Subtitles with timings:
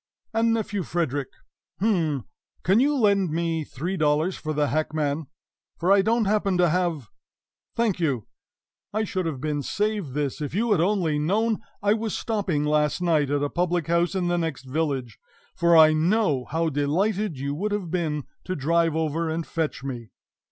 [0.33, 1.27] And, Nephew Frederick
[1.79, 2.23] h'm!
[2.63, 5.27] can you lend me three dollars for the hackman?
[5.77, 7.09] For I don't happen to have
[7.75, 8.25] Thank you!
[8.93, 12.99] I should have been saved this if you had only known I was stopping last
[12.99, 15.19] night at a public house in the next village,
[15.55, 20.09] for I know how delighted you would have been to drive over and fetch me!"